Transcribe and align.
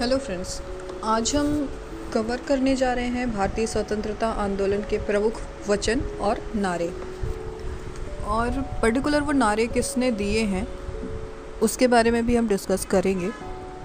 Hello 0.00 0.18
friends 0.18 0.62
आज 1.04 1.36
हम 1.36 1.68
cover 2.14 2.36
करने 2.48 2.76
जा 2.76 2.92
रहे 2.92 3.04
हैं 3.04 3.36
भारतीय 3.36 3.66
स्वतंत्रता 3.66 4.28
आंदोलन 4.28 4.76
के 4.76 4.98
प्रमुख 4.98 5.32
वचन 5.68 6.00
और 6.00 6.52
नारे। 6.56 6.92
और 8.26 8.50
पर्टिकुलर 8.82 9.20
वो 9.20 9.32
नारे 9.32 9.66
किसने 9.66 10.10
दिए 10.10 10.40
हैं, 10.40 10.68
उसके 11.62 11.86
बारे 11.86 12.10
में 12.10 12.26
भी 12.26 12.36
हम 12.36 12.48
डिस्कस 12.48 12.84
करेंगे। 12.84 13.30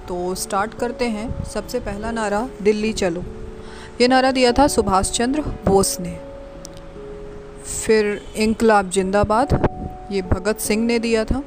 तो 0.07 0.36
स्टार्ट 0.36 0.73
करते 0.73 1.05
हैं। 1.05 1.43
सबसे 1.43 1.79
पहला 1.79 2.12
नारा, 2.12 2.50
दिल्ली 2.62 2.93
चलो। 2.93 3.23
ये 4.02 4.07
नारा 4.07 4.32
दिया 4.32 4.52
था 4.52 4.68
सुभाष 4.68 5.12
चंद्र 5.12 5.41
बोस 5.41 5.98
ने। 6.00 6.20
फिर 7.86 8.21
इनकलाब 8.36 8.89
जिंदाबाद, 8.89 9.54
ये 10.12 10.21
भगत 10.21 10.59
सिंह 10.59 10.86
ने 10.86 11.00
दिया 11.00 11.25
था। 11.25 11.43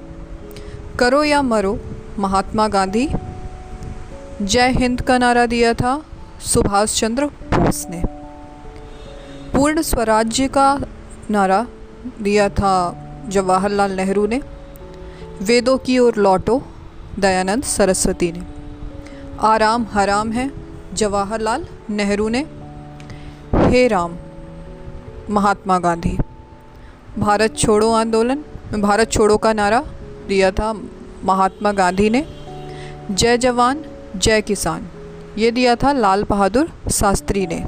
करो 0.98 1.24
या 1.24 1.42
मरो, 1.42 1.80
महात्मा 2.18 2.68
गांधी 2.68 3.08
जय 4.42 4.68
हिंद 4.68 5.00
का 5.00 5.18
नारा 5.18 5.46
दिया 5.46 5.74
था 5.74 6.04
सुभाष 6.40 7.00
चंद्र 7.00 7.26
बोस 7.26 7.86
ने। 7.90 8.02
पूर्ण 9.52 9.82
स्वराज्य 9.82 10.48
का 10.48 10.80
नारा 11.30 11.66
दिया 12.22 12.48
था 12.48 12.72
जवाहरलाल 13.28 13.92
नेहरू 13.92 14.26
ने, 14.26 14.40
वेदों 15.42 15.78
की 15.78 15.98
ओर 15.98 16.16
लौटो, 16.16 16.62
दयानंद 17.18 17.62
सरस्वती 17.62 18.32
ने। 18.32 18.42
आराम 19.40 19.86
हराम 19.90 20.32
है 20.32 20.50
जवाहरलाल 20.94 21.66
नेहरू 21.90 22.28
ने। 22.28 22.46
हे 23.54 23.88
राम, 23.88 24.16
महात्मा 25.30 25.78
गांधी, 25.78 26.18
भारत 27.18 27.56
छोड़ो 27.56 27.92
आंदोलन, 27.92 28.44
भारत 28.80 29.10
छोड़ो 29.10 29.36
का 29.36 29.52
नारा 29.52 29.84
दिया 30.28 30.50
था 30.50 30.72
महात्मा 31.24 31.72
गांधी 31.72 32.10
ने। 32.10 32.26
जय 33.10 33.38
जवान 33.38 33.84
जय 34.16 34.40
किसान। 34.40 34.86
ये 35.38 35.50
दिया 35.50 35.74
था 35.76 35.92
लाल 35.92 36.24
बहादुर 36.24 36.70
शास्त्री 36.90 37.46
ने। 37.46 37.64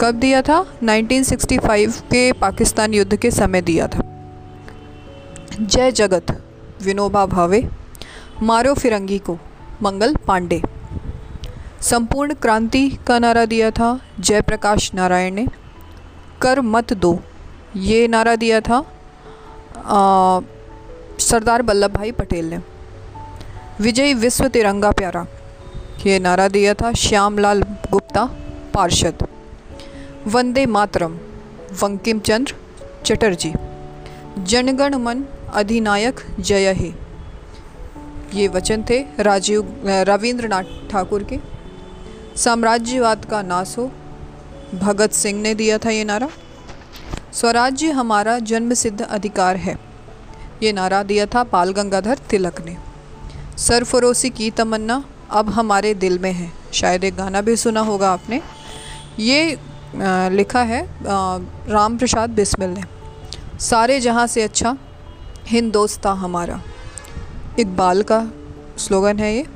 कब 0.00 0.14
दिया 0.14 0.42
था? 0.42 0.58
1965 0.82 2.00
के 2.00 2.32
पाकिस्तान 2.32 2.94
युद्ध 2.94 3.16
के 3.16 3.30
समय 3.30 3.60
दिया 3.60 3.86
था। 3.88 4.02
जय 5.60 5.92
जगत, 5.92 6.26
विनोबा 6.82 7.26
भावे, 7.26 7.68
मारो 8.42 8.74
फिरंगी 8.74 9.18
को, 9.18 9.38
मंगल 9.82 10.16
पांडे। 10.16 10.62
संपूर्ण 11.80 12.34
क्रांति 12.34 12.88
का 13.06 13.18
नारा 13.18 13.44
दिया 13.44 13.70
था 13.70 14.00
जयप्रकाश 14.20 14.90
नारायण 14.94 15.34
ने। 15.34 15.46
कर 16.40 16.60
मत 16.60 16.92
दो, 16.92 17.18
ये 17.76 18.08
नारा 18.08 18.36
दिया 18.36 18.60
था 18.60 18.84
सरदार 21.18 21.62
वल्लभ 21.62 21.90
भाई 21.90 22.10
पटेल 22.12 22.50
ने। 22.50 22.58
विजय 23.80 24.14
विश्व 24.14 24.48
तिरंगा 24.48 24.90
प्यारा। 24.90 25.26
ये 26.00 26.18
नारा 26.18 26.48
दिया 26.48 26.74
था 26.74 26.92
श्यामलाल 26.92 27.62
गुप्ता 27.62 28.24
पार्षद। 28.74 29.26
वंदे 30.26 30.66
मातरम, 30.66 31.18
वंकिम 31.82 32.18
चंद्र 32.18 32.54
चटर्जी। 33.04 33.52
जनगण 34.38 34.94
मन 34.94 35.24
अधिनायक 35.52 36.20
जय 36.40 36.72
हे। 36.72 36.92
ये 38.34 38.48
वचन 38.48 38.84
थे 38.90 39.06
राजीव, 39.20 39.82
रविंद्रनाथ 39.86 40.62
ठाकुर 40.90 41.24
के। 41.24 41.38
साम्राज्यवाद 42.36 43.24
का 43.24 43.42
नाश 43.42 43.74
हो, 43.78 43.90
भगत 44.74 45.12
सिंह 45.12 45.42
ने 45.42 45.54
दिया 45.54 45.78
था 45.78 45.90
ये 45.90 46.04
नारा। 46.04 46.28
स्वराज्य 47.32 47.90
हमारा 47.90 48.38
जन्म 48.38 48.74
सिद्ध 48.74 49.02
अधिकार 49.02 49.56
है। 49.56 49.78
ये 50.62 50.72
नारा 50.72 51.02
दिया 51.02 51.26
था 51.26 51.42
पाल 51.42 51.72
गंगाधर 51.72 52.18
तिलक 52.18 52.60
ने। 52.64 52.76
सरफरोशी 53.58 54.30
की 54.30 54.50
तमन्ना 54.50 55.04
अब 55.34 55.48
हमारे 55.50 55.92
दिल 55.96 56.18
में 56.18 56.32
है। 56.32 56.50
शायद 56.74 57.04
एक 57.04 57.14
गाना 57.16 57.40
भी 57.40 57.56
सुना 57.56 57.80
होगा 57.80 58.10
आपने। 58.12 58.40
ये 59.20 59.58
लिखा 60.30 60.62
है 60.62 60.82
राम 61.02 61.96
प्रसाद 61.98 62.30
बिस्मिल 62.30 62.70
ने। 62.70 62.82
सारे 63.60 63.98
जहाँ 64.00 64.26
से 64.26 64.42
अच्छा 64.42 64.76
हिंदोस्ता 65.48 66.12
हमारा। 66.14 66.60
इकबाल 67.58 68.02
का 68.02 68.20
स्लोगन 68.78 69.18
है 69.18 69.34
ये। 69.34 69.46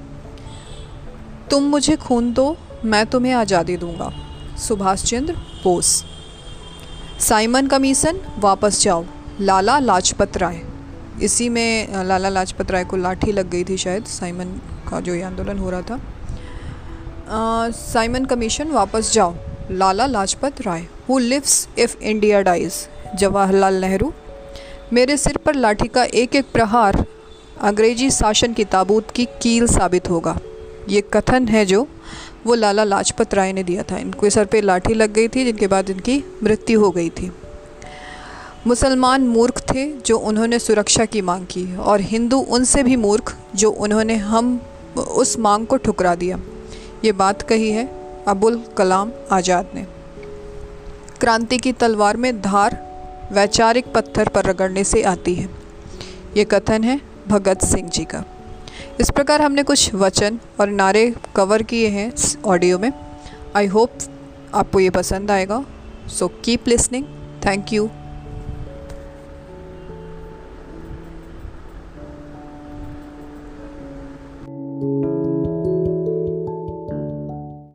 तुम 1.51 1.63
मुझे 1.65 1.97
खून 1.97 2.33
दो, 2.33 2.57
मैं 2.85 3.05
तुम्हें 3.07 3.33
आज़ादी 3.33 3.77
दूँगा। 3.77 4.11
सुभाष 4.59 5.03
चंद्र 5.05 5.35
बोस। 5.65 6.05
साइमन 7.21 7.67
कमीशन 7.67 8.21
वापस 8.39 8.83
जाओ। 8.83 9.05
लाला 9.41 9.79
लाजपत 9.79 10.37
राय। 10.37 10.61
इसी 11.23 11.49
में 11.49 12.05
लाला 12.05 12.29
लाजपत 12.29 12.71
राय 12.71 12.85
को 12.85 12.97
लाठी 12.97 13.33
लग 13.33 13.51
गई 13.51 13.65
थी 13.65 13.77
शायद, 13.77 14.05
साइमन। 14.07 14.61
का 14.89 15.01
जो 15.01 15.15
ये 15.15 15.23
आंदोलन 15.23 15.59
हो 15.59 15.71
रहा 15.71 15.83
था। 15.83 16.01
साइमन 17.73 18.25
कमीशन 18.25 18.71
वापस 18.71 19.13
जाओ। 19.13 19.35
Lala 19.71 20.07
Lajpat 20.07 20.61
Rai 20.63 20.87
who 21.09 21.19
lives 21.19 21.69
if 21.79 21.97
India 21.99 22.41
dies 22.43 22.75
Jawaharlal 23.17 23.81
Nehru. 23.81 24.13
मेरे 24.93 25.17
सिर 25.17 25.37
पर 25.37 25.55
लाठी 25.55 25.89
का 25.89 26.05
एक 26.05 26.37
एक 26.37 26.53
प्रहार 26.53 27.05
अंग्रेज़ी 27.61 28.11
शासन 28.11 28.53
की 28.53 28.65
ताबूत 28.67 29.11
की 29.11 29.25
कील 29.43 29.67
साबित 29.67 30.09
होगा। 30.11 30.39
ये 30.89 31.01
कथन 31.15 31.49
है 31.49 31.65
जो 31.67 31.87
वो 32.47 32.55
लाला 32.55 32.85
लाजपत 32.85 33.35
राय 33.35 33.53
ने 33.53 33.63
दिया 33.63 33.83
था। 33.83 33.97
इनको 33.97 34.31
सर 34.31 34.45
पे 34.45 34.61
लाठी 34.61 34.95
लग 34.95 35.13
गई 35.13 35.29
थी, 35.29 35.45
जिनके 35.45 35.67
बाद 35.67 35.91
इनकी 35.91 36.23
मृत्यु 36.43 36.81
हो 36.81 36.91
गई 36.91 37.09
थी। 37.11 37.31
मुसलमान 38.67 39.27
मूर्ख 39.27 39.61
थे 39.65 39.87
जो 40.01 40.17
उन्होंने 40.19 40.59
सुरक्षा 40.59 41.05
की 41.05 41.21
मांग 41.21 41.47
की, 41.47 41.77
और 41.77 42.01
हिंदू 42.03 42.39
उनसे 42.39 42.83
भी 42.83 42.97
मूर्ख 42.97 43.37
जो 43.55 43.71
उन्होंने 43.71 44.17
हम 44.17 44.61
उस 44.99 45.39
मांग 45.39 45.67
को 45.67 45.77
ठुकरा 45.77 46.15
दिया। 46.15 46.39
ये 47.05 47.13
बात 47.13 47.43
कही 47.43 47.71
है 47.71 47.89
अबुल 48.29 48.63
कलाम 48.77 49.13
आज़ाद 49.33 49.71
ने। 49.75 49.87
क्रांति 51.21 51.59
की 51.59 51.73
तलवार 51.73 52.17
में 52.17 52.41
धार 52.43 52.79
वैचारिक 53.33 53.93
पत्थर 53.93 54.29
पर 54.29 54.45
रगड़ने 54.45 54.85
से 54.85 55.03
आती 55.03 55.35
है। 55.35 55.49
ये 56.37 56.45
कथन 56.45 56.85
है 56.85 57.01
भगत 57.29 57.65
सिंह 57.65 57.89
जी 57.89 58.05
का। 58.05 58.25
इस 59.01 59.11
प्रकार 59.11 59.43
हमने 59.43 59.63
कुछ 59.63 59.95
वचन 59.95 60.39
और 60.61 60.69
नारे 60.71 61.13
कवर 61.37 61.63
किए 61.63 61.89
हैं 61.89 62.13
ऑडियो 62.47 62.79
में। 62.79 62.93
आई 63.57 63.67
होप 63.67 63.91
आपको 64.55 64.81
ये 64.81 64.91
पसंद 64.91 65.31
आएगा। 65.31 65.65
So 66.09 66.29
keep 66.45 66.69
listening 66.69 67.05
thank 67.47 67.73
you 67.73 67.89